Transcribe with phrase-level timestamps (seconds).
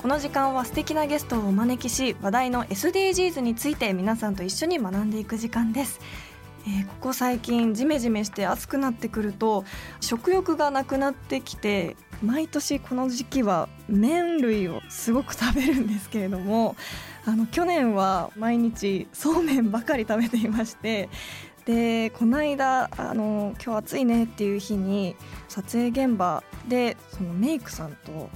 [0.00, 6.00] この時間は素敵なゲストをお招きし話題の SDGs について皆さんと一緒に学んでいく時間です。
[6.66, 9.64] えーここ最近ジメジメして暑くなってくると
[10.00, 16.76] 食欲がなくなってきて毎年この時期は麺類をすごく食べるんですけれども
[17.24, 21.08] あの去年は毎日そうめんばかり食べていまして
[21.64, 25.14] でこの間あの今日暑いねっていう日に
[25.48, 28.30] 撮影現場でそのメイクさんと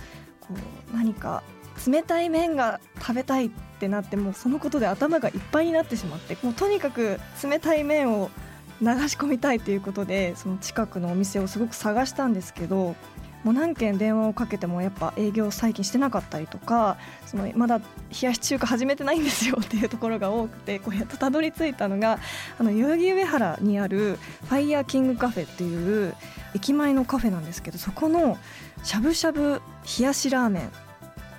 [0.48, 0.54] こ
[0.92, 1.42] う何か
[1.86, 8.30] 冷たい麺が食べたいってなってもうそのことで頭がいっぱいになってしまってもうとにかく冷たい麺を
[8.80, 12.96] 流し込みたいということでその近くのお店をすごく探したんですけど
[13.44, 16.96] もう何件電話をかけてもやっぱ営業最近してなかったりとか
[17.26, 17.84] そのまだ冷
[18.22, 22.18] やし中華始めてないんですよっていうところが多くてこうやっとたどり着いたのが
[22.58, 26.14] あの代々木上原にあるファイヤーキングカフェっていう
[26.54, 28.38] 駅前のカフェなんですけどそこの
[28.82, 29.62] しゃぶしゃぶ
[29.98, 30.68] 冷やしラーメンっ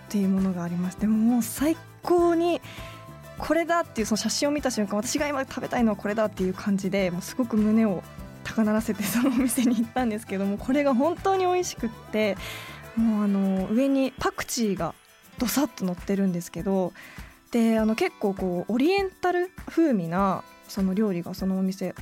[0.10, 2.62] ていうものがありましてもう最高に
[3.38, 8.04] これだっていうその写真を見た瞬間私が今食べたいのはこれだっていう感じでもうすごく胸を
[8.44, 12.38] 高鳴らせてそのお店に行ったんですけどもこれが本当に美味しくって
[12.96, 14.94] もうあの上にパクチーが
[15.40, 16.94] どさっと乗ってるんですけど
[17.52, 21.96] であの結構こうオリエンタル風味なその料理がそのお店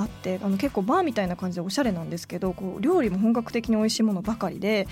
[0.00, 4.86] あってあの結構バーみたいな感じでおしゃれなんですけどこう料理も本格的に美味しいものばかりで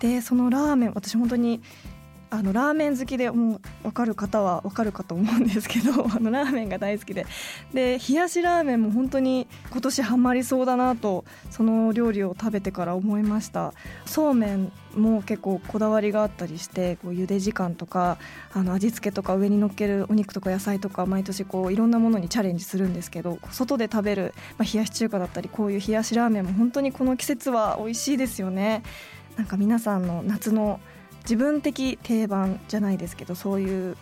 [0.00, 1.60] でそのラーメン私本当に
[2.30, 7.26] あのラーメン好きでもう分かる方は分かるかと思うんですけど あのラーメンが大好きで。
[7.74, 13.74] で冷やしラーメンも本当に今年ハマりそうだなとその料理を食べてから思いました。
[14.06, 18.18] そうめんも結構こだわりがあったりしてこう茹で時間とか
[18.52, 28.82] あの味付けとか上に乗っけるお肉とか野菜とか毎年こういろんなものにチャレンジするんですけど外で食べる、まあ、冷やし中華だったりこういう冷やしラーメンも本当にこの季節は美味しいですよね。
[29.36, 30.80] なんか皆さんの夏の
[31.30, 33.96] 自分的定番じゃないですけどそういう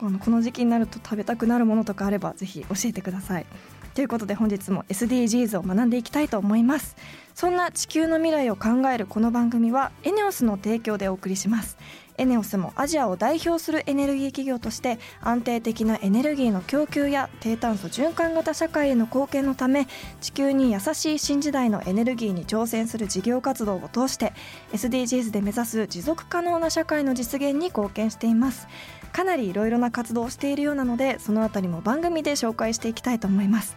[0.00, 3.46] あのこの時期になると食べたくなるものとかあればぜひ教えてください。
[3.94, 6.96] ということで本日も SDGs を学んでいきたいと思います
[7.34, 11.78] そんな地球の未来を考えるこの番組はエネオスの提供でお送りします
[12.18, 19.86] エネオスもアジアを代表するエネルギー企業として安定的なエネルギーの供給や低炭素循環型社会への貢献のため
[20.20, 24.32] 地球に優しい新時代のエネルギーに挑戦する事業活動を通して
[24.72, 28.68] SDGs で目指す持続可能な社会の実現に貢献しています。
[29.12, 33.76] かなりいろいろな活動をしているようなのでそのあたりも番組で紹介していきたいと思います。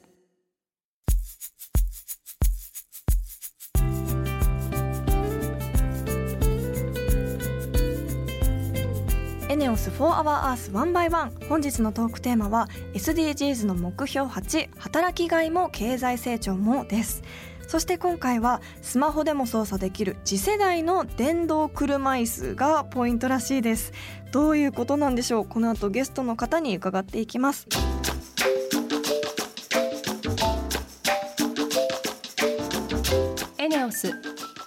[9.51, 17.21] エネオス4 Hour Earth 1 by 1本日のトークテーマは SDGs の目標8働きがいも経済成長もです。
[17.67, 23.91] そして今回はスマホでも操作できる次世代の電動車椅子がポイントらしいです。
[24.31, 25.45] どういうことなんでしょう？
[25.45, 27.67] この後ゲストの方に伺っていきます。
[33.57, 34.15] エネオス4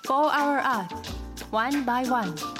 [0.05, 0.87] Hour Earth
[1.51, 2.54] One by One 堀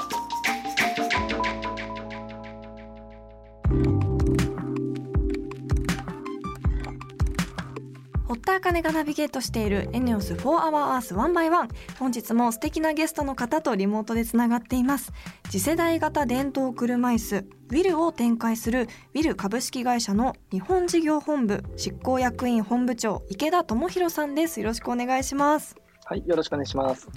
[8.45, 15.13] 田茜がナビゲートしているエネオス4 Hour Earth 1 by 1本日も素敵なゲストの方とリモートでつながっています。
[15.51, 24.61] 次世代型電動車椅子ウィルを展開するウィル株式会社の日本事業本部執行役員本部長池田智博さんです。
[24.61, 25.77] よろしくお願いします。
[26.05, 27.09] はい、よろしくお願いします。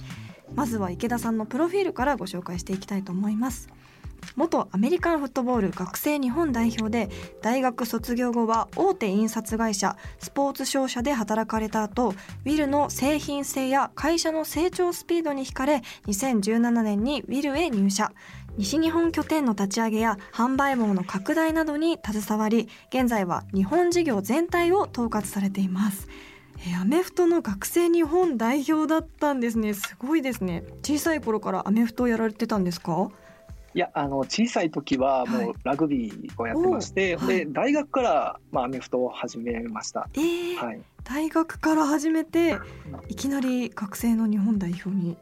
[0.54, 3.68] まずは池田さんのプロフィールからご紹介していきたいと思います
[4.36, 7.08] 元アメリカンフットボール学生日本代表で
[7.42, 18.12] 大学卒業後は大手印刷会社スポーツ商社で働かれた後ウィルの製品性や会社の成長スピードに惹かれ2017年にウィルへ入社。
[18.56, 26.08] 西日本拠点の立ち上げや販売網の拡大などに携わり現在は日本事業全体を統括されています。
[26.66, 29.74] えアメフトの学生日本代表だったんですね。
[29.74, 30.64] すごいですね。
[30.82, 33.10] 小さい頃からアメフトをやられてたんですか？
[33.74, 42.58] いやあの小さい時はもうラグビーをやってまして、はい、で大学から、まあ、アメフトを始めました、えー、はい、大学から始めて
[43.08, 45.16] いきなり学生の日本代表に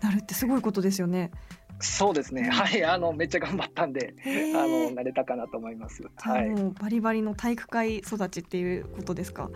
[0.00, 1.30] なるってすごいことですよね。
[1.84, 2.48] そうですね。
[2.48, 4.28] はい、あのめっちゃ頑張ったんで、あ
[4.66, 6.04] の慣れたかなと思います。
[6.16, 6.50] はい。
[6.80, 9.50] バリバリの体育会育ちっていうことですか？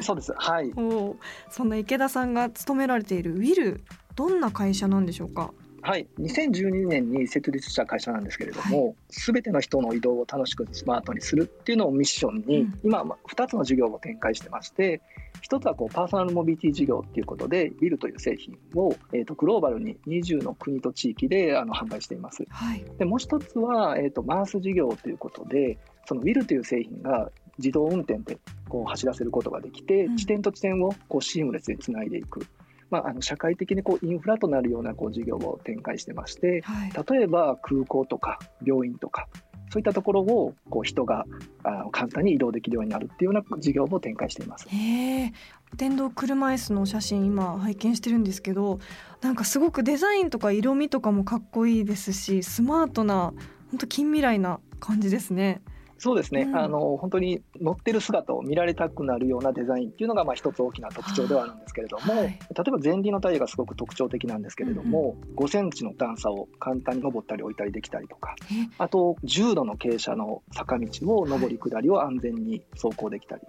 [0.00, 0.32] そうです。
[0.36, 0.72] はい。
[0.78, 1.16] お
[1.50, 3.82] そんな池田さんが勤められているウィル、
[4.14, 5.52] どんな会社なんでしょうか？
[5.86, 15.00] はい、2012年に設立した会社なんですけれども、す、べ、ての人の移動を楽しくスマートにするっていうのをミッションに、うん、今、2つの事業を展開してまして、
[15.48, 22.44] 1つはこうパーソナルモビリティ事業っていうことで、ビルという製品を、えー、とグローバルに20の国と地域であの販売しています。
[22.50, 32.44] はい、でもう1つは、えー、とマース事業ということで、そのビルという製品が自動運転でこう走らせることができて、うん、地点と地点をこうシームレスにつないでいく。
[32.90, 39.28] まあ、あの社会的にこうインフラとなるようなこう事業を展開してまして、はい、例えば空港とか病院とか
[39.70, 41.24] そういったところをこう人が
[41.64, 44.68] あ簡単に移動できるようになるっていうような事業を展開しています。
[44.68, 45.32] へ
[45.76, 48.78] 電動車椅子の写真今拝見してるんですけど
[49.20, 53.34] なんかすごくデザインとか色味とかもかっこいいですしスマートな
[53.70, 55.60] 本当近未来な感じですね。
[55.98, 68.34] そうですね、うん、あの本当に乗ってる姿を見られたくなるようなデザインっていうのがまあ一つ大きな特徴ではあるんですけれども、はい、例えば前輪のタイヤがすごく特徴的なんですけれども、うんうん、5センチの段差を簡単に登ったり置いたりできたりとか
[68.78, 73.42] あと10度の傾斜の坂道を上り下りを安全に走行できたり。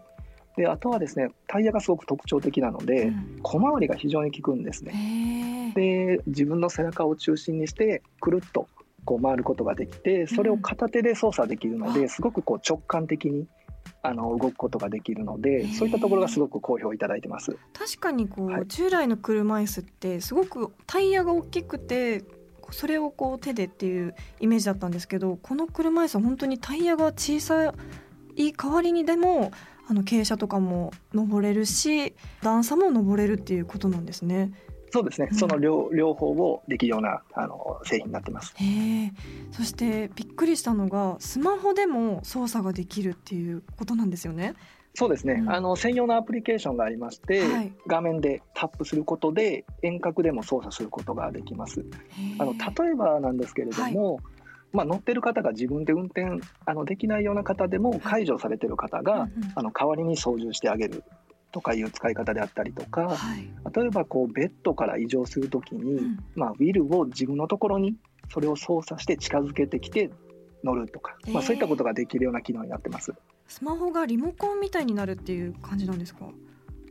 [0.56, 5.72] であとはですねタイヤがすごく特徴的なので、うん、小回りが非常に効くんですね。
[5.76, 8.68] で自分の背中を中心にしてくるっと
[9.08, 13.48] こう回ることができてそれを片手で操作できるので、すごくこう直感的に
[14.04, 17.58] あの動くことができるのでそういったところがすごく好評いただいてます。
[17.74, 22.26] 確かにこう、はい、従来の車椅子ってすごくタイヤが大きくて
[22.72, 27.74] それをこう手でっていうイメージだったんですけどこの車椅子は本当にタイヤが小さ
[28.36, 29.52] い代わりにでも
[29.88, 34.52] あの傾斜とかも登れるし段差も登れるっていうことなんですね。
[34.90, 38.54] そうですね、うん、その両両方をできるようなあの製品になってます。
[38.56, 39.12] へ
[39.52, 44.56] そしてびっくりしたのがスマホでも操作ができるっていうことなんですよね。
[44.94, 51.86] そうですね、うん、あの専用のアプリケーションがありまして、はい、画面でタップすることで遠隔でも操作することができます。
[52.40, 54.24] あの例えばなんですけれども、はい。
[54.74, 56.26] まあ、乗ってる方が自分で運転
[56.66, 61.04] あのできないような方でも解除されてる方が、はいあの代わりに操縦してあげる
[61.58, 67.96] とかいう使い方であったりとか、はい、例えばこうベッドから移動するときに、うん、まあ、ウィルを自分のところに
[68.32, 70.12] それを操作して近づけてきて
[70.64, 73.12] 乗るとか、えー、まあ、そういったことができるような機能になってます。
[73.48, 76.28] スマホがリモコンみたいになるっていう感じなんですか？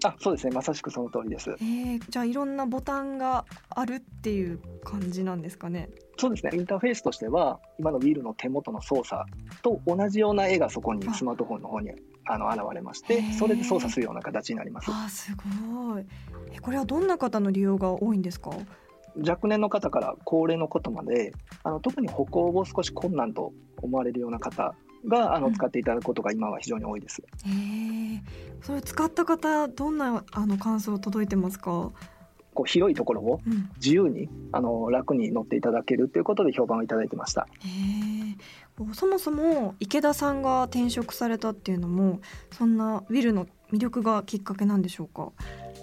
[0.05, 0.53] あそうですね。
[0.53, 5.89] まさしくその通りです、えー、じゃあいろんなボタンがあるっていう感じなんですかね？
[6.19, 6.53] そうですね。
[6.55, 9.23] インターフェースとしては今のウィルの手元の操作
[9.63, 11.91] と同じような絵がそこにスマートフォンの方に
[12.27, 14.91] あの現れましてそれで操作するような形になります。
[14.91, 16.05] あすごい。
[16.53, 18.51] えこれはどんな方の利用が多いんですか？
[19.27, 21.33] 若年の方から高齢のことまで
[21.63, 24.75] あの特に歩行を少し困難と思われるような方
[25.09, 27.23] があの使っていただくことが今は非常に多いです。
[27.47, 28.23] うん、
[28.61, 31.93] それ使った方どんなあの感想届いてますか？
[32.53, 33.41] こう広いところを
[33.77, 37.47] 自由に、うん、あの楽に乗っていただけるということで評判をいただいてました。
[38.95, 42.21] そもそも池田さんが転職されたっていうのも
[42.53, 45.33] そんなウィルの魅力がきっかけなんでしょうか？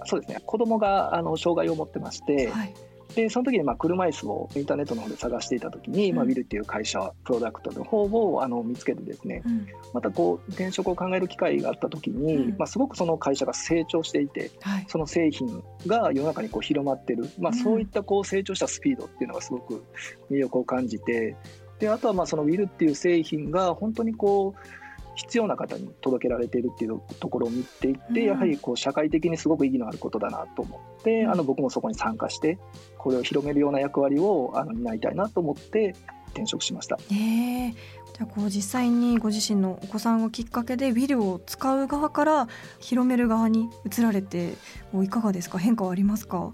[0.06, 0.42] そうですね。
[0.46, 2.74] 子供があの障害を持ってまして、はい、
[3.16, 19.84] でその時にまあ車椅子をインターネットの方で探していた時に、うん、まあ、ウィルっていう会社プロダクトの方をあの見つけてですね、うん、またこう転職を考える機会があった時に、うん、まあ、すごくその会社が成長していて、はい、その製品が世の中にこう広まってる、まあ、そういったこう成長したスピードっていうのがすごく
[20.32, 21.36] 魅力を感じて
[21.84, 24.68] であとはまあそのウィルっていう製品が本当にこう
[25.16, 32.58] 必要な方に届けられているっていうところを見ていって、やはりこう社会的にすごく意義のあることだなと思って、あの僕もそこに参加して
[32.98, 35.94] これを広めるような役割をあの担いたいなと思って
[36.30, 36.98] 転職しました。
[37.12, 37.14] え。
[37.14, 37.76] ー、
[38.14, 42.48] じゃあこう実際にご自身のお子さんをきっかけでウィルを使う側から
[42.80, 44.54] 広める側に移られて
[45.02, 45.58] いかがですか？
[45.58, 46.52] 変化はありますか？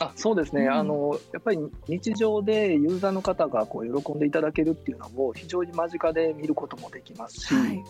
[0.00, 7.84] あそうですね、うん、あのやっぱり日常でユーザーの方がこう喜んでいただけるっていうのを非常に間近で見ることもできますし、はい、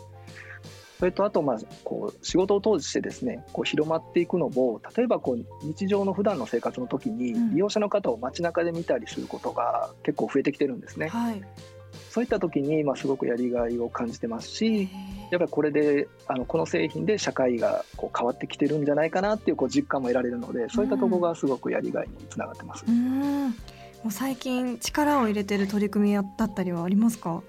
[0.98, 11.08] それとあとまあこう仕事を通してですねこう広まっていくのも例えばこう日常の普段の生活の時に利用者の方を街中で見たりすることが結構増えてきてるんですね。
[11.08, 11.42] はい、
[12.10, 14.88] そういった時にまあすごくやりがいを感じてますし
[15.30, 22.84] やっぱりこれであのこの製品で社会がこう変わってきてるんじゃないかなっていうこう実感も得られるのでそういったところがすごくやりがいにつながってます。
[22.86, 23.48] うん。
[23.48, 23.54] も
[24.06, 27.42] う最近力を入れてる取り組みだったりはありますか？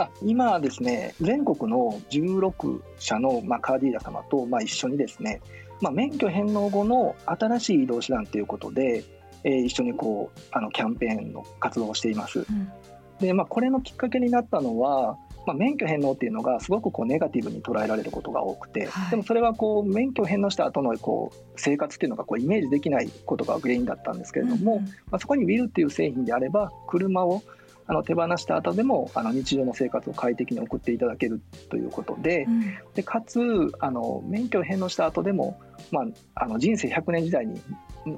[0.00, 5.40] あ今ですね全国の16社の、まあ、カーディーラー様と、まあ、一緒にですね、
[5.80, 9.04] まあ、免許返納後の新しい移動手段ということで、
[9.44, 12.40] えー、一緒にこうあのキャンペーンの活動をしています。
[12.40, 12.72] うん、
[13.20, 15.16] でまあ、これのきっかけになったのは、
[15.46, 27.42] まあ、免許返納っていうのがすごくこうネガティブに捉えられることが多くて、はい、でもそれはこう免許返納した後のこう生活っていうのがこうイメージできないことが原因だったんですけれども、うんうん、まあ、そこにウィルっていう製品であれば車を
[27.86, 33.40] あの手放した後でもあの日常の生活を快適に送っていただけるということでうん、でかつ
[33.78, 37.60] あの免許を返納した後でも、まあ、あの人生100年時代に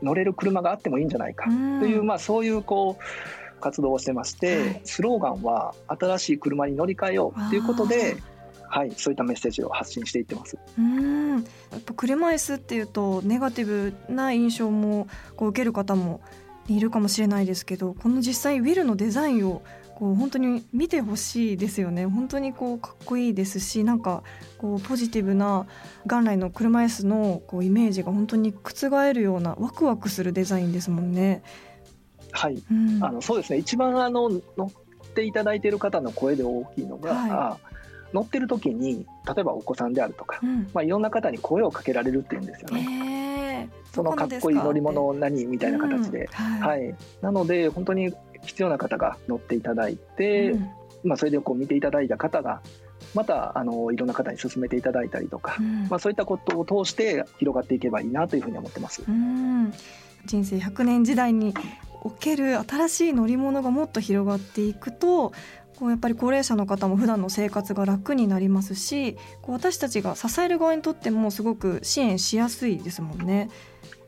[0.03, 3.03] 乗れる車があってもいいんじゃないかという、うん、まあ、そういうこう
[3.61, 8.17] 活動をしてまして、はい、スローガンは「新しい車に乗り換えよう」ということで。
[8.69, 10.59] はい、そういったメッセージを発信していってます。
[10.77, 16.21] うんやっぱ車椅子っていうとネガティブな印象もこう受ける方も
[16.69, 19.63] いるかもしれないですけどこの実際ウィルのデザインを
[19.97, 24.23] こう本当に見てほしいですよね本当にこうかっこいいですしなんか
[24.59, 25.67] こうポジティブな
[26.05, 31.43] 元来の車椅子のこうイメージが本当に覆るようなワクワクするデザインですもんね。
[32.33, 33.59] はい、うん、あのそうですね。
[33.59, 37.59] 一番あの乗っていただいている方の声で大きいのが、は
[38.13, 43.69] い、乗ってる時に例えばお子さんであるとか、うん、まあ、いろんな方に声をかけられるっていうんですよね。
[43.93, 45.47] そのかっこいい乗り物何？
[45.47, 46.27] みたいな形で、うん。
[46.61, 50.71] はい、はい、なので本当に必要な方が乗っていただいて、うん、
[51.05, 52.61] まあ、それでこう見ていただいた方が
[53.15, 59.03] またあのいろんな方に勧めていただいたりとか、うん、まあ、そういったことを通して広がっていけばいいなというふうに思ってます。
[60.27, 61.55] 人生100年時代に
[62.07, 65.33] おける新しい乗り物がもっと広がっていくと
[65.77, 73.51] こうやっぱり高齢者の方も普段の生活が楽になりますしこう私たちが支える側にとってもすごく支援しやすいですもんね。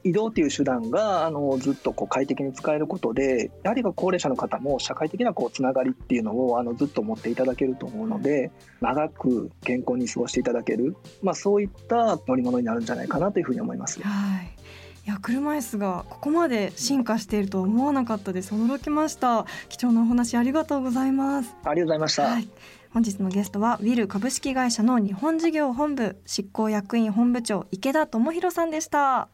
[0.05, 14.00] 移動という手段があのずっとこう快適に使えることでやはり高齢者の方も社会的なこうつながりっていうのをあのずっと持っていただけると思うので長く健康に過ごしていただける、まあ、そういった乗り物になるんじゃないかなというふうに思います。
[14.00, 14.59] はい
[15.09, 18.53] いや車椅子がここまで進化しているとは思わなかったです。
[18.53, 19.47] 驚きました。
[19.71, 21.57] 貴重なお話ありがとうございます。
[21.65, 22.49] ありがとうございました、はい、
[22.93, 29.31] 本日のゲストはウィル株式会社の日本事業本部執行役員本部長池田智博さんでした。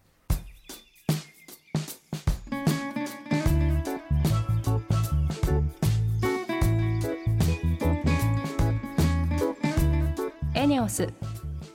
[10.55, 11.13] ENEOS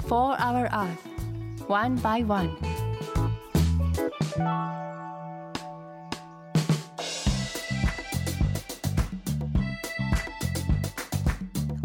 [0.08, 0.88] For Our Earth
[1.68, 2.69] One by One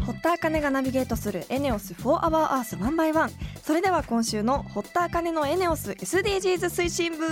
[0.07, 3.31] 堀田茜がナビゲートするエネオス4 Hour Earth 1 by 1
[3.63, 7.25] それでは今週の堀田茜のエネオス SDGs 推進部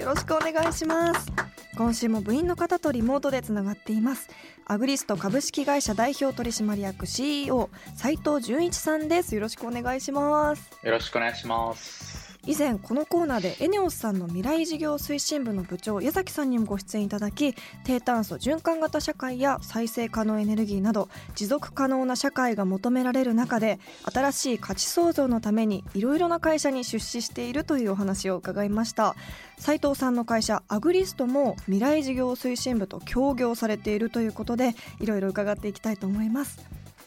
[0.00, 1.32] よろしくお願いします。
[1.76, 4.28] 今週も部員の方とリモートでつながっています。
[4.66, 9.34] アグリスト株式会社代表取締役 CEO 斉藤純一さんです。
[9.34, 10.70] よろしくお願いします。
[10.82, 12.19] よろしくお願いします。
[12.46, 17.54] 以前このコーナーでエネオスさんの未来事業推進部の部長矢崎さんにもご出演いただき
[17.84, 23.78] 低炭素循環型社会や再生可能エネルギーなど持続可能な社会が求められる中で
[24.12, 29.14] 新しい価値創造のためにいろいろな会社に出資しているというお話を伺いました。
[29.58, 36.58] 斉藤さんの会社アグリストも未来事業推進部と協業されているということでいろいろ伺っていきたいと思います。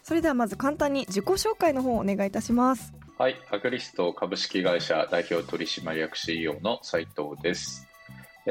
[0.03, 3.02] それではまず簡単に自己紹介の方をお願いいたします。
[3.19, 7.87] はい、アグリスト株式会社代表取締役 CEO の斉藤です。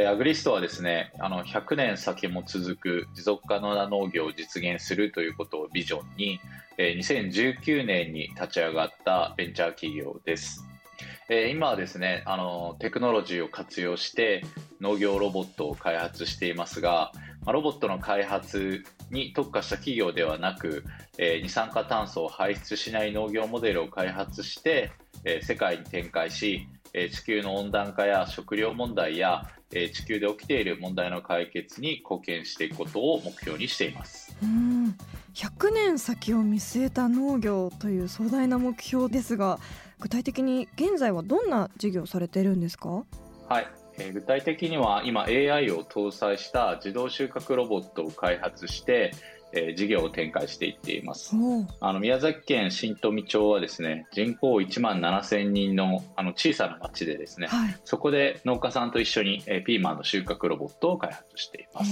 [0.06, 6.40] アグリストはですね、あの100年先も続く持続可能な農業を実現するということをビジョンに、
[6.78, 10.64] 2019年に立ち上がったベンチャー企業です。
[11.28, 14.44] え今はですねあのテクノロジーを活用して
[14.80, 17.12] 農業ロボットを開発していますが
[17.44, 20.84] まロボットの開発に特化した企業ではなく、
[21.18, 24.92] えー、二酸化炭素を排出しない農業モデルを開発して、
[25.24, 34.36] えー、世界に展開し、え、地球の温暖化や食料問題や、え地球で起きている問題の解決に貢献していくことを目標にしています。
[34.42, 34.94] うん。
[35.34, 39.58] 100年先を見据えた農業という壮大な目標ですが
[40.02, 43.04] 具体的に現在はどんな事業をされているんですか？
[43.48, 43.66] はい。
[43.98, 49.12] えー、具体的には今 AI を搭載した自動収穫ロボットを開発して
[49.52, 51.36] えー、事業を展開していっています。
[51.80, 61.90] あの宮崎県新富町はですね人口1万7000人のあの小さな町でですね、はい、そこで農家さんと一緒に、えー、ピーマンの収穫ロボットを開発しています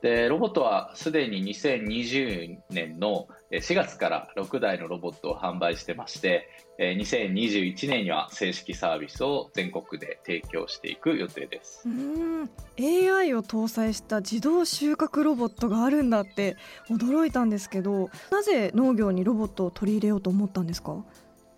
[0.00, 11.82] でロボットはすでに2020年の4月から6台のロボットを販売してまして2021年には正式サービスを全国で提供していく予定です。
[11.88, 12.50] うん。
[12.78, 16.56] AI を搭載した自動収穫ロボットがあるんだって
[16.88, 21.04] 驚いたんですけどなぜ農業にロボットを取り入れようと思ったんですか？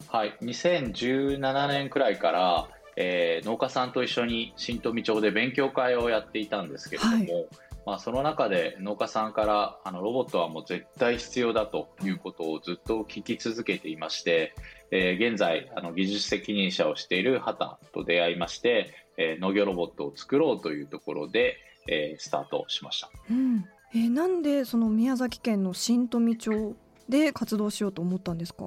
[0.08, 0.34] はい。
[0.40, 7.26] 2017年くらいからえー、農家さんと一緒に新富町で勉強会をやっていたんですけれども、はい
[7.86, 14.54] まあ、その中で農家さんからあのロボットはもう絶対必要だということをずっと聞き続けていまして、
[14.90, 21.56] えー、現在あの技術責任者をしている畑と出会いまして、えー、農業ロボットを作ろうというところで、
[21.88, 23.64] えー、スタートしました、うん。
[23.94, 26.76] えー、なんでその宮崎県の新富町
[27.08, 28.64] で活動しようと思ったんですか、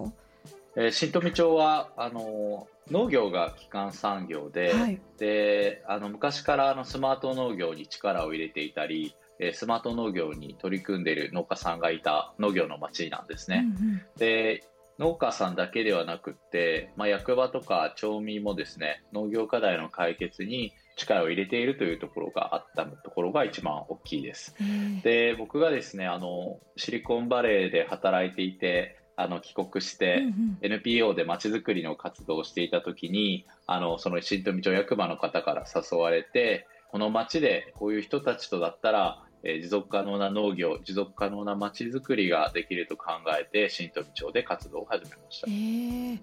[0.75, 9.15] えー、新富町はあの農業が基幹産業ではい、であの昔からあのスマート農業に力を入れていたり
[9.53, 13.65] スマート農業に取り組んでいる農家さんがいた農業の町なんですね。
[13.79, 14.63] うんうん、で
[14.99, 24.55] 農家さんだけではなくて、まあ、役場とか町民もですね農業課題の解決に力を入れているというところがあったところが一番大きいです。
[25.03, 30.23] で僕がですねあのシリコンバレーで働いていてあの帰国して、
[30.61, 46.19] NPO でまちづくりの活動をしていた時にあのその新富町役場の方から誘われてこの町でこういう人たちとだったら、えー、持続可能な農業持続可能な町づくりができると考えて新富町で活動を始めました、えー、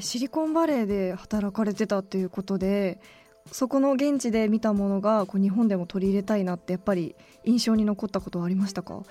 [0.00, 3.00] シリコンバレーで働かれてたということで
[3.50, 9.02] そこの現地で見たものがこう日本でも取り入れたいなってやっぱり印象に残ったことはありましたか？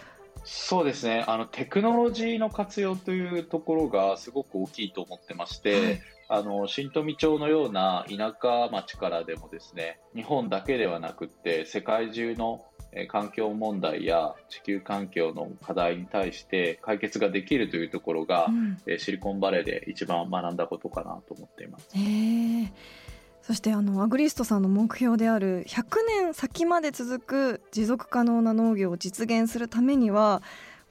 [0.44, 1.24] そうですね。
[1.28, 12.66] あのテクノロジーの活用というところがすごく大きいと思ってまして、はい、あの新富町のような田舎町からでもですね日本だけではなくって世界中の
[13.08, 21.88] 環境問題や地球環境の課題に対して解決ができるというところが、うん、シリコンバレーで一番学んだことかなと思っています。
[23.52, 30.42] そしてあのアグリストさんの目標である100年先まで続く持続可能な農業を実現するためには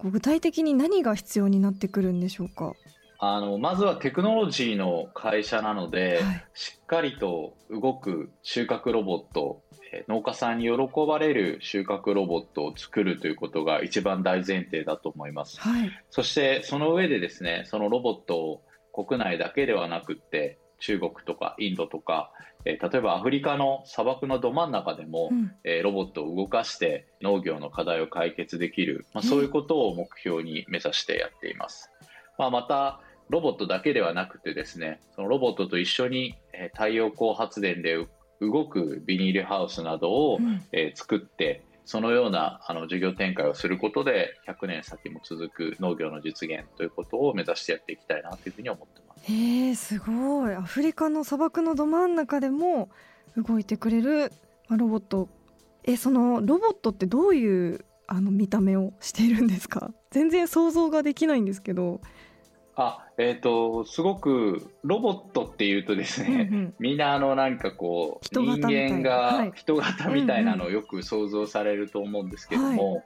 [0.04, 2.74] 具体的に何が必要になってくるんでしょうか？
[3.18, 9.62] あのまずはテクノロジーの会社なので、はい、しっかりと動く収穫ロボット
[10.06, 10.70] 農家さんに喜
[11.08, 22.32] ばれる収穫ロボットを作るということが一番大前提だと思います、はい、そしてその上でですねそのロボットを国内だけではなくって中国とかインドとか、
[22.64, 31.90] えー、例えばアフリカの砂漠のど真ん中でも、うん、えー、ロボットを動かして農業の課題を解決できる、まあ、そういうことを目標に目指してやっています。
[32.38, 37.96] まあ、またロボットだけではなくてですねそのロボットと一緒に、えー、太陽光発電で
[38.40, 49.09] 動くビニールハウスなどを、うん、えー、作ってそのようなあの事業展開をすることで100年先も続く農業の実現ということを目指してやっていきたいなというふうに思ってます。
[49.22, 50.54] へえすごい。
[50.54, 52.88] アフリカの砂漠のど真ん中でも
[53.36, 54.32] 動いてくれる
[54.70, 55.28] ロボット。
[55.84, 59.92] えそのロボットってどういうあの見た目をしているんですか？
[60.10, 62.00] 全然想像ができないんですけど。
[62.76, 73.04] あえっ、ー、とすごくロボットっていうとですね、うんうん、みんなあのなんかこう人間が人型みたいなのをよく想像されると思うんですけども、はい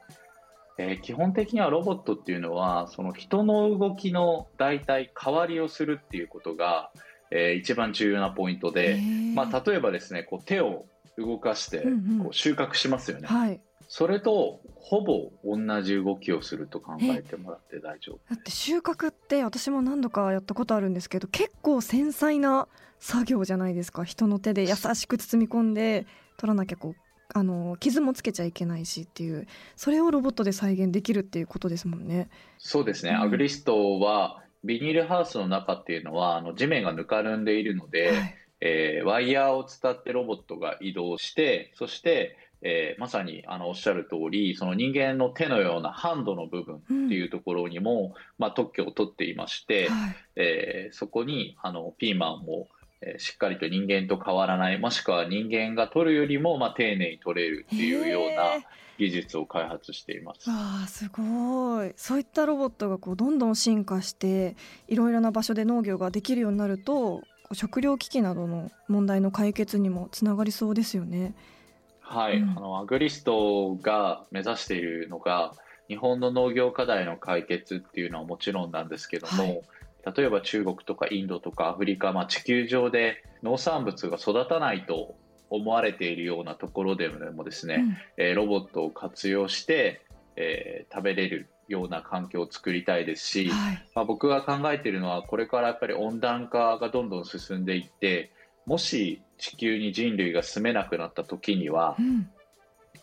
[0.78, 6.90] えー、基本的にはロボットっていうのはその人の動きの大体代わりをするっていうことが、
[7.30, 8.98] えー、一番重要なポイントで、
[9.34, 11.82] まあ、例えばですねこう手を動かして
[12.22, 18.34] こう収穫しますよね、うんうんはい、それとほぼ同じ動きをすると考えてもらって大丈夫。
[18.34, 24.04] だって収穫って私も何度かやったことあるんですけど結構繊細な作業じゃないですか。
[24.04, 26.06] 人の手で優しく包み込んで
[26.36, 26.96] 取らなきゃこう
[27.32, 32.28] あの傷もつけちゃいけないしっていうそれをロボットで再現できるっていうことですもんね。
[32.58, 52.73] そうですね、うん、アグリストはビニールハウスの中っていうのはあの地面がぬかるんでいるので、はい、えー、ワイヤーを伝ってロボットが移動してそして、えー、まさにあのおっしゃる通りその人間の手のようなハンドの部分っていうところにも、うん、まあ、特許を取っていまして、はい、えー、そこにあのピーマンをえ
[53.18, 58.66] しっかりと人間と変わらないもしくは人間が取るよりもまあ丁寧に取れるっていうような
[58.98, 60.46] 技術を開発しています。
[60.46, 61.92] あすごい。
[61.96, 64.56] そういったロボットがこうどんどん進化して
[64.88, 71.34] いろいろな場所で農業ができるようになると食糧危機などの問題の解決にもつながりそうですよね。
[72.00, 75.52] はい、うん、あのアグリストが目指しているのが
[75.88, 79.62] 日本の農業課題の解決っていうのはもちろんなんですけども、はい、
[80.16, 85.16] 例えば中国とかインドとかアフリカ、まあ、地球上で農産物が育たないと
[85.50, 90.02] 思われているようなところでもですね、うん、えー、ロボットを活用して、
[90.36, 98.32] えー、食べれるような環境を作りたいですし、はい、まあ、僕が考えているのはこれからやっぱり温暖化がどんどん進んでいって
[98.66, 102.28] もし地球に人類が住めなくなった時には、うん、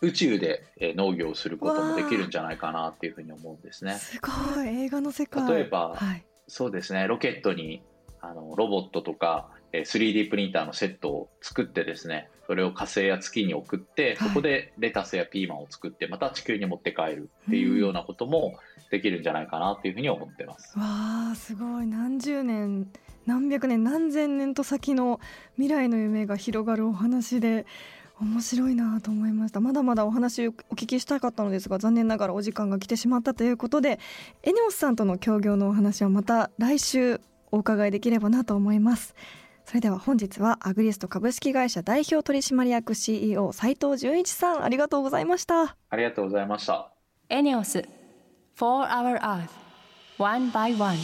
[0.00, 0.64] 宇宙で
[0.96, 3.94] 農業をすることもできるんじゃないかなっていうふうに思うんですね。
[3.94, 4.66] すごい。
[4.66, 5.48] 映画の世界。
[5.48, 7.06] 例えば、はい、そうですね。
[7.06, 7.82] ロケットに
[8.20, 18.54] あのロボットとか 3D プリンターのセットを作ってですねそれを火星や月に送って、そこでレタスやピーマンを作ってまた地球に持って帰るっていうようなことも
[18.90, 20.74] できるんじゃないかなっていうふうに思ってます。
[20.76, 20.88] うん、わ
[21.32, 21.86] あすごい。
[21.86, 22.90] 何十年
[23.24, 25.20] 何百年何千年と先の
[25.54, 27.66] 未来の夢が広がるお話で
[28.22, 29.60] 面白いなと思いました。
[29.60, 33.98] まだまだお話お聞きしたかったのですが残念ながらお時間が来てしまったということで
[34.42, 39.14] エネオスさんとの協業のお話はまた来週お伺いできればなと思います。
[39.64, 45.76] それでは本日はアグリスト株式会社代表取締役 CEO 斉藤純一さんありがとうございました。
[45.88, 46.92] ありがとうございました。
[47.28, 47.82] エネオス
[48.54, 49.48] For Our Earth
[50.18, 50.96] One by One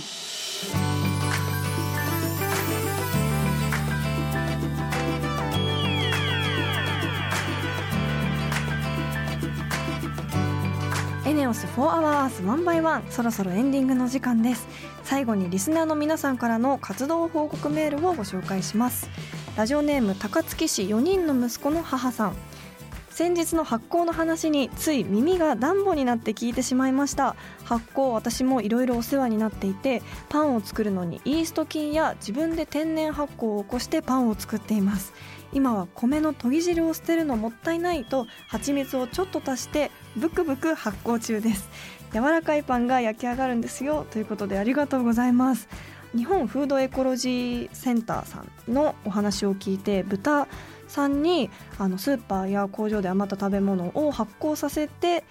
[11.38, 14.66] ネオス4 Hour Earth 1 by 1そろそろエンディングの時間です。
[15.04, 19.08] 最後にリスナーの皆さんからの活動報告メールをご紹介します。
[19.56, 22.36] ラジオネーム高槻市4人の息子の母さん。
[23.10, 27.36] 先日の発酵の話につい耳がダンボになって聞いてしまいました。
[27.62, 35.12] 発酵私もいろいろお世話になっていてパンを作るのにイースト菌や自分で天然発酵を起こしてパンを作っています。
[35.52, 41.68] 今は米の研ぎ汁を捨てるのもったいないと蜂蜜をちょっと足してブクブク発酵中です。
[42.12, 44.06] 柔らかいパンが焼き上がるんですよ。
[44.10, 45.68] ということでありがとうございます。
[46.16, 50.48] 日本フードエコロジーセンターさんのお話を聞いて豚
[50.86, 55.24] さんにあのスーパーや工場で余った食べ物を発酵させて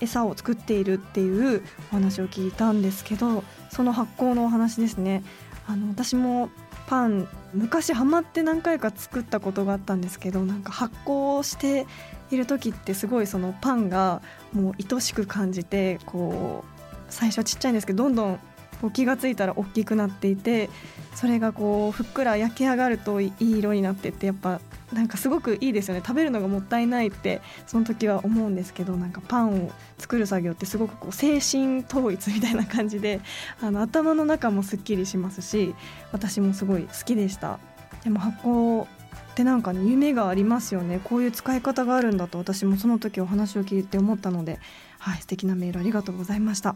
[0.00, 5.22] 餌を作っているっていうお話を聞いたんですけどその発酵のお話ですね。
[5.66, 6.50] あの私も
[6.88, 11.86] パン昔ハマって何回か作ったことがあったんですけどなんか発酵して
[12.30, 14.22] いる時ってすごいそのパンが
[14.52, 18.40] もう愛しく感じてこう最初はちっちゃいんですけどどんどん
[18.80, 20.70] こう気が付いたら大きくなっていて
[21.14, 24.60] それがこうふっくら焼き上がるといい色になってってやっぱ
[24.92, 26.02] なんかすごくいいですよね。
[26.04, 33.20] 食べるのがもったいないってその時は思うんですけどなんかパンを作る作業ってすごくこう精神統一みたいな感じで
[33.60, 35.74] あの頭の中もすっきりしますし
[36.12, 37.58] 私もすごい好きでした。
[38.04, 38.88] でも発酵っ
[39.34, 41.00] てなんかね夢がありますよね。
[41.04, 44.58] こういう使い方があるんだと私もその時お話を聞いて思ったので
[44.98, 46.74] はい素敵なメールありがとうございました。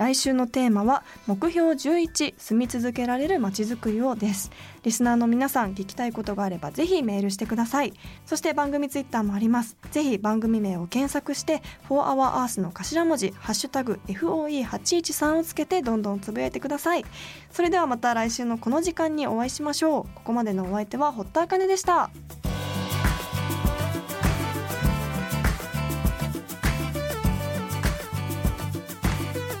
[0.00, 4.50] 来週のテーマは目標11住み続けられるまちづくりをです。
[4.82, 7.92] リスナーの皆さん聞きたいことがあればぜひメールしてください。
[8.24, 9.76] そして番組ツイッターもあります。
[9.90, 11.60] ぜひ番組名を検索して
[11.90, 17.04] 4 Hour Earth の頭文字ハッシュタグ FOE813 をつけてどんどんつぶやいてください。
[17.50, 20.14] それではまた来週のこの時間にお会いしましょう。
[20.14, 22.08] ここまでのお相手は堀田茜でした。